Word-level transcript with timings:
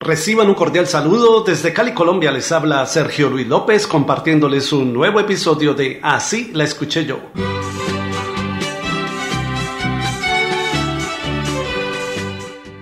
Reciban 0.00 0.48
un 0.48 0.54
cordial 0.54 0.86
saludo. 0.86 1.42
Desde 1.42 1.72
Cali, 1.72 1.94
Colombia, 1.94 2.30
les 2.30 2.52
habla 2.52 2.84
Sergio 2.84 3.30
Luis 3.30 3.46
López 3.46 3.86
compartiéndoles 3.86 4.72
un 4.72 4.92
nuevo 4.92 5.20
episodio 5.20 5.72
de 5.72 6.00
Así 6.02 6.50
la 6.52 6.64
escuché 6.64 7.06
yo. 7.06 7.18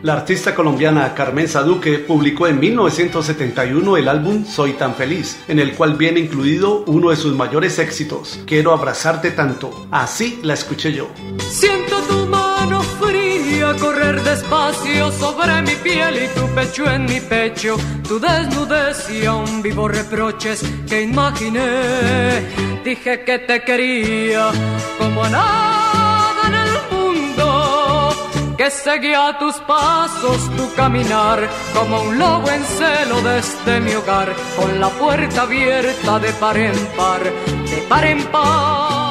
La 0.02 0.14
artista 0.14 0.54
colombiana 0.54 1.14
Carmen 1.14 1.48
Saduque 1.48 1.98
publicó 2.00 2.48
en 2.48 2.58
1971 2.58 3.96
el 3.96 4.08
álbum 4.08 4.44
Soy 4.44 4.72
tan 4.72 4.94
feliz, 4.94 5.38
en 5.48 5.60
el 5.60 5.74
cual 5.74 5.94
viene 5.94 6.20
incluido 6.20 6.84
uno 6.88 7.10
de 7.10 7.16
sus 7.16 7.34
mayores 7.34 7.78
éxitos, 7.78 8.40
Quiero 8.44 8.72
abrazarte 8.72 9.30
tanto. 9.30 9.86
Así 9.92 10.40
la 10.42 10.54
escuché 10.54 10.92
yo. 10.92 11.08
Siento 11.38 11.96
tu 12.08 12.23
correr 13.78 14.22
despacio 14.22 15.10
sobre 15.12 15.62
mi 15.62 15.74
piel 15.76 16.24
y 16.24 16.28
tu 16.38 16.46
pecho 16.54 16.90
en 16.90 17.04
mi 17.06 17.20
pecho, 17.20 17.76
tu 18.06 18.18
desnudez 18.18 19.10
y 19.10 19.26
aún 19.26 19.62
vivo 19.62 19.88
reproches 19.88 20.62
que 20.88 21.02
imaginé. 21.02 22.42
Dije 22.84 23.24
que 23.24 23.38
te 23.38 23.62
quería 23.62 24.50
como 24.98 25.24
a 25.24 25.28
nada 25.28 26.42
en 26.48 26.54
el 26.54 26.72
mundo, 26.92 28.10
que 28.56 28.70
seguía 28.70 29.36
tus 29.38 29.56
pasos, 29.60 30.38
tu 30.56 30.74
caminar 30.74 31.48
como 31.74 32.02
un 32.02 32.18
lobo 32.18 32.48
en 32.50 32.62
celo 32.64 33.20
desde 33.22 33.80
mi 33.80 33.94
hogar, 33.94 34.34
con 34.56 34.80
la 34.80 34.88
puerta 34.88 35.42
abierta 35.42 36.18
de 36.18 36.32
par 36.32 36.56
en 36.56 36.86
par, 36.96 37.22
de 37.22 37.76
par 37.88 38.04
en 38.04 38.22
par. 38.26 39.03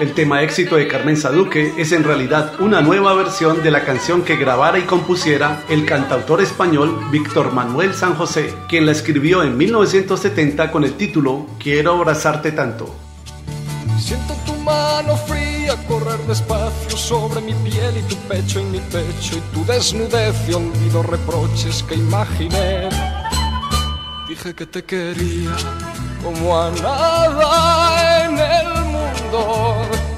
El 0.00 0.12
tema 0.12 0.42
éxito 0.42 0.74
de 0.74 0.88
Carmen 0.88 1.16
Saduque 1.16 1.72
es 1.78 1.92
en 1.92 2.02
realidad 2.02 2.54
una 2.58 2.80
nueva 2.80 3.14
versión 3.14 3.62
de 3.62 3.70
la 3.70 3.84
canción 3.84 4.22
que 4.22 4.34
grabara 4.34 4.80
y 4.80 4.82
compusiera 4.82 5.62
el 5.68 5.86
cantautor 5.86 6.42
español 6.42 6.98
Víctor 7.12 7.52
Manuel 7.52 7.94
San 7.94 8.16
José, 8.16 8.52
quien 8.68 8.86
la 8.86 8.92
escribió 8.92 9.44
en 9.44 9.56
1970 9.56 10.72
con 10.72 10.82
el 10.82 10.94
título 10.94 11.46
Quiero 11.60 11.92
abrazarte 11.92 12.50
tanto. 12.50 12.92
Siento 13.96 14.34
tu 14.44 14.54
mano 14.56 15.16
fría 15.16 15.76
correr 15.86 16.18
despacio 16.26 16.96
sobre 16.96 17.40
mi 17.40 17.54
piel 17.54 17.96
y 17.96 18.02
tu 18.02 18.16
pecho 18.26 18.58
en 18.58 18.72
mi 18.72 18.80
pecho 18.80 19.36
y 19.36 19.54
tu 19.54 19.64
desnudez 19.64 20.34
y 20.48 20.54
olvido 20.54 21.04
reproches 21.04 21.84
que 21.84 21.94
imaginé. 21.94 22.88
Dije 24.28 24.54
que 24.54 24.66
te 24.66 24.82
quería 24.82 25.54
como 26.24 26.58
a 26.58 26.70
nada 26.70 27.73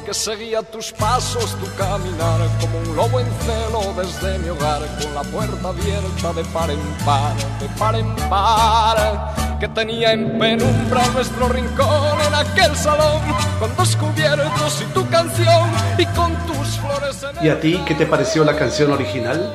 que 0.06 0.14
seguía 0.14 0.62
tus 0.62 0.92
pasos, 0.92 1.56
tu 1.58 1.66
caminar, 1.74 2.40
como 2.60 2.78
un 2.78 2.94
lobo 2.94 3.18
en 3.18 3.26
celo 3.42 3.92
desde 4.00 4.38
mi 4.38 4.50
hogar, 4.50 4.82
con 5.02 5.12
la 5.12 5.22
puerta 5.22 5.68
abierta 5.68 6.32
de 6.32 6.44
par 6.44 6.70
en 6.70 6.78
par, 7.04 7.34
de 7.58 7.68
par 7.76 7.96
en 7.96 8.14
par, 8.30 9.58
que 9.58 9.66
tenía 9.66 10.12
en 10.12 10.38
penumbra 10.38 11.04
nuestro 11.08 11.48
rincón 11.48 12.20
en 12.24 12.34
aquel 12.34 12.76
salón, 12.76 13.20
con 13.58 13.74
dos 13.74 13.96
cubiertos 13.96 14.80
y 14.80 14.84
tu 14.94 15.08
canción, 15.08 15.70
y 15.98 16.06
con 16.06 16.32
tus 16.46 16.78
flores 16.78 17.24
en 17.24 17.44
¿Y 17.44 17.48
a 17.48 17.60
ti 17.60 17.82
qué 17.84 17.96
te 17.96 18.06
pareció 18.06 18.44
la 18.44 18.54
canción 18.54 18.92
original? 18.92 19.52